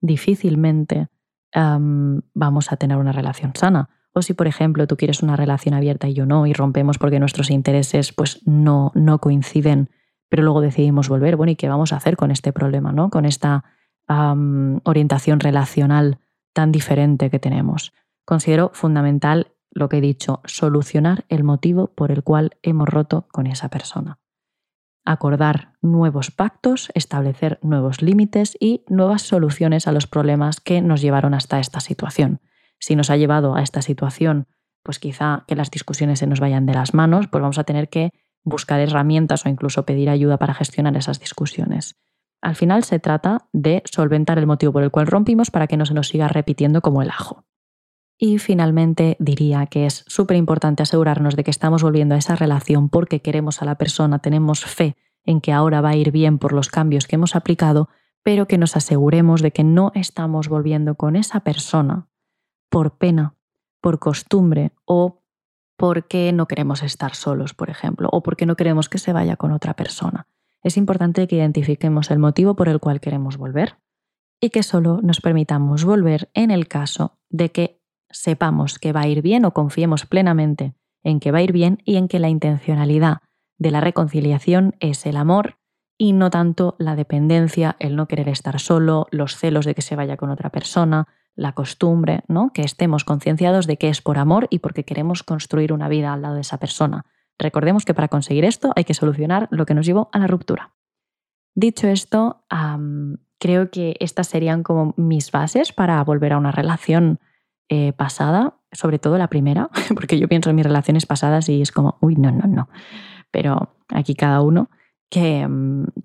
difícilmente 0.00 1.08
vamos 1.54 2.72
a 2.72 2.76
tener 2.76 2.96
una 2.96 3.12
relación 3.12 3.52
sana. 3.54 3.88
O 4.12 4.22
si, 4.22 4.34
por 4.34 4.46
ejemplo, 4.48 4.86
tú 4.86 4.96
quieres 4.96 5.22
una 5.22 5.36
relación 5.36 5.74
abierta 5.74 6.08
y 6.08 6.14
yo 6.14 6.26
no, 6.26 6.46
y 6.46 6.52
rompemos 6.52 6.98
porque 6.98 7.20
nuestros 7.20 7.50
intereses 7.50 8.12
pues, 8.12 8.40
no, 8.46 8.92
no 8.94 9.18
coinciden, 9.18 9.88
pero 10.34 10.42
luego 10.42 10.62
decidimos 10.62 11.08
volver, 11.08 11.36
bueno, 11.36 11.52
¿y 11.52 11.54
qué 11.54 11.68
vamos 11.68 11.92
a 11.92 11.96
hacer 11.96 12.16
con 12.16 12.32
este 12.32 12.52
problema, 12.52 12.90
¿no? 12.90 13.08
con 13.08 13.24
esta 13.24 13.62
orientación 14.82 15.38
relacional 15.38 16.18
tan 16.52 16.72
diferente 16.72 17.30
que 17.30 17.38
tenemos? 17.38 17.92
Considero 18.24 18.72
fundamental 18.74 19.52
lo 19.70 19.88
que 19.88 19.98
he 19.98 20.00
dicho, 20.00 20.40
solucionar 20.44 21.24
el 21.28 21.44
motivo 21.44 21.94
por 21.94 22.10
el 22.10 22.24
cual 22.24 22.56
hemos 22.62 22.88
roto 22.88 23.28
con 23.30 23.46
esa 23.46 23.68
persona. 23.68 24.18
Acordar 25.04 25.74
nuevos 25.80 26.32
pactos, 26.32 26.90
establecer 26.94 27.60
nuevos 27.62 28.02
límites 28.02 28.56
y 28.58 28.84
nuevas 28.88 29.22
soluciones 29.22 29.86
a 29.86 29.92
los 29.92 30.08
problemas 30.08 30.60
que 30.60 30.80
nos 30.80 31.00
llevaron 31.00 31.32
hasta 31.32 31.60
esta 31.60 31.78
situación. 31.78 32.40
Si 32.80 32.96
nos 32.96 33.08
ha 33.08 33.16
llevado 33.16 33.54
a 33.54 33.62
esta 33.62 33.82
situación, 33.82 34.48
pues 34.82 34.98
quizá 34.98 35.44
que 35.46 35.54
las 35.54 35.70
discusiones 35.70 36.18
se 36.18 36.26
nos 36.26 36.40
vayan 36.40 36.66
de 36.66 36.74
las 36.74 36.92
manos, 36.92 37.28
pues 37.28 37.40
vamos 37.40 37.58
a 37.60 37.64
tener 37.64 37.88
que 37.88 38.10
buscar 38.44 38.80
herramientas 38.80 39.44
o 39.44 39.48
incluso 39.48 39.84
pedir 39.84 40.08
ayuda 40.10 40.38
para 40.38 40.54
gestionar 40.54 40.96
esas 40.96 41.18
discusiones. 41.18 41.96
Al 42.40 42.56
final 42.56 42.84
se 42.84 42.98
trata 42.98 43.48
de 43.52 43.82
solventar 43.86 44.38
el 44.38 44.46
motivo 44.46 44.72
por 44.72 44.82
el 44.82 44.90
cual 44.90 45.06
rompimos 45.06 45.50
para 45.50 45.66
que 45.66 45.78
no 45.78 45.86
se 45.86 45.94
nos 45.94 46.08
siga 46.08 46.28
repitiendo 46.28 46.82
como 46.82 47.02
el 47.02 47.08
ajo. 47.08 47.44
Y 48.18 48.38
finalmente 48.38 49.16
diría 49.18 49.66
que 49.66 49.86
es 49.86 50.04
súper 50.06 50.36
importante 50.36 50.82
asegurarnos 50.82 51.36
de 51.36 51.44
que 51.44 51.50
estamos 51.50 51.82
volviendo 51.82 52.14
a 52.14 52.18
esa 52.18 52.36
relación 52.36 52.88
porque 52.88 53.20
queremos 53.20 53.60
a 53.60 53.64
la 53.64 53.76
persona, 53.76 54.20
tenemos 54.20 54.64
fe 54.64 54.96
en 55.24 55.40
que 55.40 55.52
ahora 55.52 55.80
va 55.80 55.90
a 55.90 55.96
ir 55.96 56.12
bien 56.12 56.38
por 56.38 56.52
los 56.52 56.68
cambios 56.68 57.06
que 57.06 57.16
hemos 57.16 57.34
aplicado, 57.34 57.88
pero 58.22 58.46
que 58.46 58.58
nos 58.58 58.76
aseguremos 58.76 59.42
de 59.42 59.50
que 59.50 59.64
no 59.64 59.90
estamos 59.94 60.48
volviendo 60.48 60.94
con 60.94 61.16
esa 61.16 61.40
persona 61.40 62.08
por 62.68 62.98
pena, 62.98 63.34
por 63.80 63.98
costumbre 63.98 64.72
o 64.84 65.23
porque 65.76 66.32
no 66.32 66.46
queremos 66.46 66.82
estar 66.82 67.14
solos, 67.14 67.54
por 67.54 67.70
ejemplo, 67.70 68.08
o 68.12 68.22
porque 68.22 68.46
no 68.46 68.56
queremos 68.56 68.88
que 68.88 68.98
se 68.98 69.12
vaya 69.12 69.36
con 69.36 69.52
otra 69.52 69.74
persona. 69.74 70.26
Es 70.62 70.76
importante 70.76 71.26
que 71.26 71.36
identifiquemos 71.36 72.10
el 72.10 72.18
motivo 72.18 72.56
por 72.56 72.68
el 72.68 72.80
cual 72.80 73.00
queremos 73.00 73.36
volver 73.36 73.76
y 74.40 74.50
que 74.50 74.62
solo 74.62 75.00
nos 75.02 75.20
permitamos 75.20 75.84
volver 75.84 76.30
en 76.34 76.50
el 76.50 76.68
caso 76.68 77.18
de 77.28 77.50
que 77.50 77.80
sepamos 78.10 78.78
que 78.78 78.92
va 78.92 79.02
a 79.02 79.08
ir 79.08 79.22
bien 79.22 79.44
o 79.44 79.52
confiemos 79.52 80.06
plenamente 80.06 80.74
en 81.02 81.20
que 81.20 81.32
va 81.32 81.38
a 81.38 81.42
ir 81.42 81.52
bien 81.52 81.78
y 81.84 81.96
en 81.96 82.08
que 82.08 82.18
la 82.18 82.28
intencionalidad 82.28 83.18
de 83.58 83.70
la 83.70 83.80
reconciliación 83.80 84.74
es 84.80 85.06
el 85.06 85.16
amor 85.16 85.58
y 85.96 86.12
no 86.12 86.30
tanto 86.30 86.74
la 86.78 86.96
dependencia, 86.96 87.76
el 87.78 87.94
no 87.94 88.08
querer 88.08 88.28
estar 88.28 88.58
solo, 88.58 89.06
los 89.10 89.36
celos 89.36 89.64
de 89.64 89.74
que 89.74 89.82
se 89.82 89.96
vaya 89.96 90.16
con 90.16 90.30
otra 90.30 90.50
persona, 90.50 91.06
la 91.36 91.52
costumbre, 91.52 92.22
¿no? 92.28 92.52
Que 92.52 92.62
estemos 92.62 93.04
concienciados 93.04 93.66
de 93.66 93.76
que 93.76 93.88
es 93.88 94.00
por 94.00 94.18
amor 94.18 94.46
y 94.50 94.60
porque 94.60 94.84
queremos 94.84 95.22
construir 95.22 95.72
una 95.72 95.88
vida 95.88 96.12
al 96.12 96.22
lado 96.22 96.34
de 96.36 96.42
esa 96.42 96.58
persona. 96.58 97.04
Recordemos 97.38 97.84
que 97.84 97.94
para 97.94 98.08
conseguir 98.08 98.44
esto 98.44 98.72
hay 98.76 98.84
que 98.84 98.94
solucionar 98.94 99.48
lo 99.50 99.66
que 99.66 99.74
nos 99.74 99.86
llevó 99.86 100.08
a 100.12 100.18
la 100.18 100.26
ruptura. 100.26 100.72
Dicho 101.56 101.88
esto, 101.88 102.44
creo 103.38 103.70
que 103.70 103.96
estas 104.00 104.28
serían 104.28 104.62
como 104.62 104.94
mis 104.96 105.30
bases 105.30 105.72
para 105.72 106.02
volver 106.04 106.32
a 106.32 106.38
una 106.38 106.52
relación 106.52 107.20
eh, 107.68 107.92
pasada, 107.92 108.56
sobre 108.72 108.98
todo 108.98 109.18
la 109.18 109.28
primera, 109.28 109.70
porque 109.94 110.18
yo 110.18 110.28
pienso 110.28 110.50
en 110.50 110.56
mis 110.56 110.66
relaciones 110.66 111.06
pasadas 111.06 111.48
y 111.48 111.62
es 111.62 111.72
como, 111.72 111.96
uy, 112.00 112.16
no, 112.16 112.30
no, 112.30 112.46
no. 112.46 112.68
Pero 113.30 113.76
aquí 113.88 114.14
cada 114.14 114.40
uno, 114.40 114.70
que, 115.10 115.48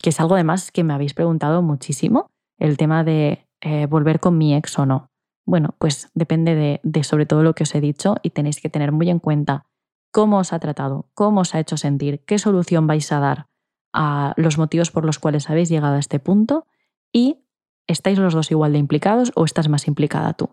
que 0.02 0.10
es 0.10 0.20
algo 0.20 0.36
además 0.36 0.72
que 0.72 0.84
me 0.84 0.94
habéis 0.94 1.14
preguntado 1.14 1.62
muchísimo, 1.62 2.28
el 2.58 2.78
tema 2.78 3.04
de 3.04 3.48
eh, 3.62 3.88
volver 3.88 4.20
con 4.20 4.38
mi 4.38 4.56
ex 4.56 4.78
o 4.80 4.86
no. 4.86 5.09
Bueno, 5.50 5.74
pues 5.80 6.12
depende 6.14 6.80
de, 6.84 7.04
sobre 7.04 7.26
todo 7.26 7.42
lo 7.42 7.56
que 7.56 7.64
os 7.64 7.74
he 7.74 7.82
dicho 7.82 8.18
y 8.22 8.30
tenéis 8.30 8.62
que 8.62 8.70
tener 8.70 8.92
muy 8.92 9.10
en 9.10 9.18
cuenta 9.18 9.66
cómo 10.12 10.38
os 10.38 10.54
ha 10.54 10.60
tratado, 10.60 11.10
cómo 11.16 11.42
os 11.42 11.56
ha 11.56 11.60
hecho 11.60 11.76
sentir, 11.76 12.24
qué 12.26 12.38
solución 12.38 12.86
vais 12.86 13.12
a 13.12 13.20
dar 13.20 13.48
a 13.92 14.36
los 14.38 14.60
motivos 14.60 14.92
por 14.92 15.06
los 15.06 15.18
cuales 15.18 15.50
habéis 15.50 15.70
llegado 15.70 15.96
a 15.96 16.00
este 16.00 16.20
punto 16.20 16.68
y 17.12 17.40
estáis 17.88 18.20
los 18.20 18.36
dos 18.36 18.52
igual 18.52 18.74
de 18.74 18.78
implicados 18.78 19.32
o 19.34 19.44
estás 19.44 19.70
más 19.70 19.88
implicada 19.88 20.34
tú 20.34 20.52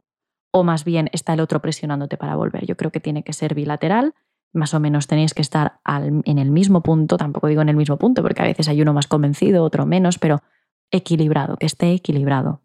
o 0.51 0.65
más 0.65 0.87
bien 0.87 1.11
está 1.13 1.35
el 1.35 1.41
otro 1.41 1.61
presionándote 1.61 2.17
para 2.17 2.35
volver. 2.35 2.65
Yo 2.65 2.79
creo 2.79 2.91
que 2.91 3.01
tiene 3.01 3.23
que 3.23 3.35
ser 3.35 3.55
bilateral, 3.55 4.15
más 4.55 4.73
o 4.73 4.81
menos 4.81 5.09
tenéis 5.09 5.35
que 5.35 5.43
estar 5.43 5.79
en 5.85 6.39
el 6.39 6.51
mismo 6.51 6.83
punto, 6.83 7.19
tampoco 7.19 7.49
digo 7.49 7.61
en 7.61 7.69
el 7.69 7.77
mismo 7.77 7.99
punto 7.99 8.23
porque 8.23 8.41
a 8.41 8.47
veces 8.47 8.67
hay 8.69 8.81
uno 8.81 8.95
más 8.95 9.09
convencido, 9.09 9.63
otro 9.63 9.85
menos, 9.85 10.19
pero 10.19 10.43
equilibrado, 10.91 11.59
que 11.59 11.67
esté 11.67 11.93
equilibrado 11.93 12.63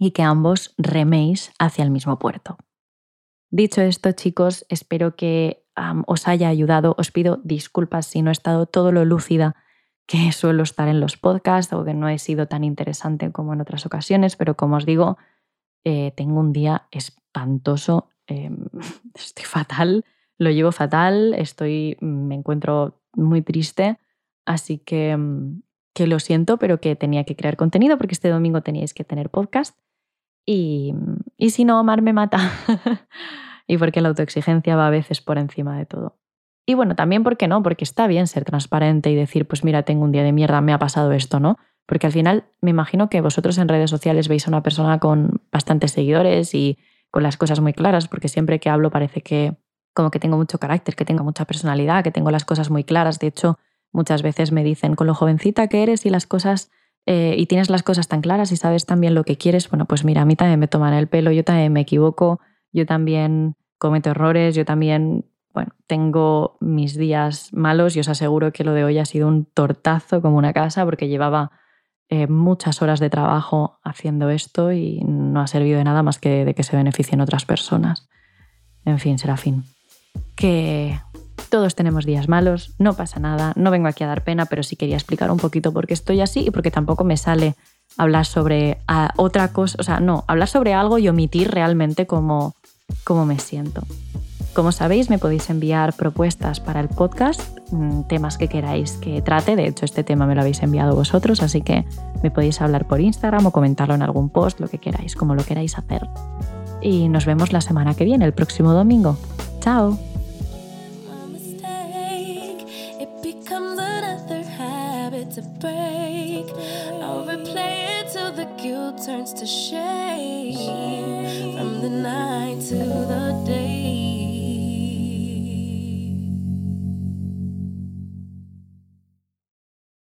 y 0.00 0.12
que 0.12 0.22
ambos 0.22 0.74
reméis 0.78 1.52
hacia 1.58 1.84
el 1.84 1.90
mismo 1.90 2.18
puerto. 2.18 2.56
Dicho 3.50 3.82
esto, 3.82 4.10
chicos, 4.12 4.64
espero 4.70 5.14
que 5.14 5.62
os 6.06 6.26
haya 6.26 6.48
ayudado. 6.48 6.94
Os 6.98 7.12
pido 7.12 7.40
disculpas 7.44 8.06
si 8.06 8.22
no 8.22 8.30
he 8.30 8.32
estado 8.32 8.64
todo 8.64 8.92
lo 8.92 9.04
lúcida 9.04 9.54
que 10.06 10.32
suelo 10.32 10.62
estar 10.62 10.88
en 10.88 11.00
los 11.00 11.18
podcasts 11.18 11.72
o 11.74 11.84
que 11.84 11.92
no 11.92 12.08
he 12.08 12.18
sido 12.18 12.46
tan 12.46 12.64
interesante 12.64 13.30
como 13.30 13.52
en 13.52 13.60
otras 13.60 13.84
ocasiones, 13.84 14.36
pero 14.36 14.56
como 14.56 14.76
os 14.76 14.86
digo, 14.86 15.18
eh, 15.84 16.12
tengo 16.16 16.40
un 16.40 16.54
día 16.54 16.88
espantoso, 16.90 18.08
em, 18.26 18.64
estoy 19.14 19.44
fatal, 19.44 20.06
lo 20.38 20.50
llevo 20.50 20.72
fatal, 20.72 21.34
estoy, 21.34 21.98
me 22.00 22.36
encuentro 22.36 23.02
muy 23.12 23.42
triste, 23.42 23.98
así 24.46 24.78
que 24.78 25.14
mm, 25.14 25.60
que 25.92 26.06
lo 26.06 26.20
siento, 26.20 26.56
pero 26.56 26.80
que 26.80 26.96
tenía 26.96 27.24
que 27.24 27.36
crear 27.36 27.56
contenido 27.56 27.98
porque 27.98 28.14
este 28.14 28.28
domingo 28.28 28.62
teníais 28.62 28.94
que 28.94 29.04
tener 29.04 29.28
podcast. 29.28 29.76
Y, 30.44 30.94
y 31.36 31.50
si 31.50 31.64
no, 31.64 31.80
Omar 31.80 32.02
me 32.02 32.12
mata. 32.12 32.38
y 33.66 33.78
porque 33.78 34.00
la 34.00 34.08
autoexigencia 34.08 34.76
va 34.76 34.86
a 34.86 34.90
veces 34.90 35.20
por 35.20 35.38
encima 35.38 35.78
de 35.78 35.86
todo. 35.86 36.16
Y 36.66 36.74
bueno, 36.74 36.94
también 36.94 37.24
porque 37.24 37.48
no, 37.48 37.62
porque 37.62 37.84
está 37.84 38.06
bien 38.06 38.26
ser 38.26 38.44
transparente 38.44 39.10
y 39.10 39.14
decir, 39.14 39.46
pues 39.46 39.64
mira, 39.64 39.82
tengo 39.82 40.04
un 40.04 40.12
día 40.12 40.22
de 40.22 40.32
mierda, 40.32 40.60
me 40.60 40.72
ha 40.72 40.78
pasado 40.78 41.12
esto, 41.12 41.40
¿no? 41.40 41.58
Porque 41.86 42.06
al 42.06 42.12
final 42.12 42.44
me 42.60 42.70
imagino 42.70 43.08
que 43.10 43.20
vosotros 43.20 43.58
en 43.58 43.68
redes 43.68 43.90
sociales 43.90 44.28
veis 44.28 44.46
a 44.46 44.50
una 44.50 44.62
persona 44.62 44.98
con 45.00 45.40
bastantes 45.50 45.92
seguidores 45.92 46.54
y 46.54 46.78
con 47.10 47.22
las 47.22 47.36
cosas 47.36 47.60
muy 47.60 47.72
claras, 47.72 48.06
porque 48.06 48.28
siempre 48.28 48.60
que 48.60 48.70
hablo 48.70 48.90
parece 48.90 49.22
que 49.22 49.56
como 49.94 50.10
que 50.10 50.20
tengo 50.20 50.36
mucho 50.36 50.58
carácter, 50.58 50.94
que 50.94 51.04
tengo 51.04 51.24
mucha 51.24 51.44
personalidad, 51.44 52.04
que 52.04 52.12
tengo 52.12 52.30
las 52.30 52.44
cosas 52.44 52.70
muy 52.70 52.84
claras. 52.84 53.18
De 53.18 53.26
hecho, 53.26 53.58
muchas 53.92 54.22
veces 54.22 54.52
me 54.52 54.62
dicen, 54.62 54.94
con 54.94 55.06
lo 55.06 55.14
jovencita 55.14 55.66
que 55.66 55.82
eres 55.82 56.06
y 56.06 56.10
las 56.10 56.26
cosas 56.26 56.70
eh, 57.06 57.34
y 57.36 57.46
tienes 57.46 57.70
las 57.70 57.82
cosas 57.82 58.08
tan 58.08 58.20
claras 58.20 58.52
y 58.52 58.56
sabes 58.56 58.86
tan 58.86 59.00
bien 59.00 59.14
lo 59.14 59.24
que 59.24 59.36
quieres, 59.36 59.68
bueno, 59.68 59.86
pues 59.86 60.04
mira, 60.04 60.22
a 60.22 60.24
mí 60.24 60.36
también 60.36 60.60
me 60.60 60.68
toman 60.68 60.94
el 60.94 61.08
pelo, 61.08 61.32
yo 61.32 61.44
también 61.44 61.72
me 61.72 61.80
equivoco, 61.80 62.40
yo 62.72 62.86
también 62.86 63.56
cometo 63.78 64.10
errores, 64.10 64.54
yo 64.54 64.64
también, 64.64 65.24
bueno, 65.52 65.72
tengo 65.86 66.56
mis 66.60 66.96
días 66.96 67.52
malos 67.52 67.96
y 67.96 68.00
os 68.00 68.08
aseguro 68.08 68.52
que 68.52 68.64
lo 68.64 68.72
de 68.74 68.84
hoy 68.84 68.98
ha 68.98 69.04
sido 69.04 69.26
un 69.26 69.46
tortazo 69.46 70.20
como 70.20 70.36
una 70.36 70.52
casa 70.52 70.84
porque 70.84 71.08
llevaba 71.08 71.50
eh, 72.08 72.26
muchas 72.26 72.82
horas 72.82 73.00
de 73.00 73.08
trabajo 73.08 73.78
haciendo 73.82 74.30
esto 74.30 74.72
y 74.72 75.00
no 75.04 75.40
ha 75.40 75.46
servido 75.46 75.78
de 75.78 75.84
nada 75.84 76.02
más 76.02 76.18
que 76.18 76.44
de 76.44 76.54
que 76.54 76.62
se 76.62 76.76
beneficien 76.76 77.20
otras 77.20 77.44
personas. 77.44 78.08
En 78.84 78.98
fin, 78.98 79.18
será 79.18 79.36
fin. 79.36 79.64
Que 80.36 80.98
todos 81.50 81.74
tenemos 81.74 82.06
días 82.06 82.28
malos, 82.28 82.72
no 82.78 82.94
pasa 82.94 83.20
nada, 83.20 83.52
no 83.56 83.70
vengo 83.70 83.88
aquí 83.88 84.04
a 84.04 84.06
dar 84.06 84.24
pena, 84.24 84.46
pero 84.46 84.62
sí 84.62 84.76
quería 84.76 84.96
explicar 84.96 85.30
un 85.30 85.38
poquito 85.38 85.72
por 85.72 85.86
qué 85.86 85.94
estoy 85.94 86.20
así 86.20 86.46
y 86.46 86.50
porque 86.50 86.70
tampoco 86.70 87.04
me 87.04 87.16
sale 87.16 87.56
hablar 87.98 88.24
sobre 88.24 88.78
otra 89.16 89.48
cosa, 89.48 89.76
o 89.78 89.82
sea, 89.82 90.00
no, 90.00 90.24
hablar 90.28 90.48
sobre 90.48 90.72
algo 90.72 90.98
y 90.98 91.08
omitir 91.08 91.50
realmente 91.50 92.06
cómo, 92.06 92.54
cómo 93.04 93.26
me 93.26 93.38
siento. 93.38 93.82
Como 94.54 94.72
sabéis, 94.72 95.10
me 95.10 95.18
podéis 95.18 95.48
enviar 95.48 95.94
propuestas 95.94 96.58
para 96.58 96.80
el 96.80 96.88
podcast, 96.88 97.40
mm, 97.70 98.02
temas 98.08 98.36
que 98.36 98.48
queráis 98.48 98.92
que 98.94 99.22
trate. 99.22 99.54
De 99.54 99.66
hecho, 99.66 99.84
este 99.84 100.02
tema 100.02 100.26
me 100.26 100.34
lo 100.34 100.40
habéis 100.40 100.62
enviado 100.62 100.96
vosotros, 100.96 101.40
así 101.42 101.62
que 101.62 101.84
me 102.22 102.32
podéis 102.32 102.60
hablar 102.60 102.86
por 102.86 103.00
Instagram 103.00 103.46
o 103.46 103.52
comentarlo 103.52 103.94
en 103.94 104.02
algún 104.02 104.28
post, 104.28 104.58
lo 104.58 104.68
que 104.68 104.78
queráis, 104.78 105.14
como 105.14 105.36
lo 105.36 105.44
queráis 105.44 105.78
hacer. 105.78 106.08
Y 106.82 107.08
nos 107.08 107.26
vemos 107.26 107.52
la 107.52 107.60
semana 107.60 107.94
que 107.94 108.04
viene, 108.04 108.24
el 108.24 108.32
próximo 108.32 108.72
domingo. 108.72 109.16
¡Chao! 109.60 109.96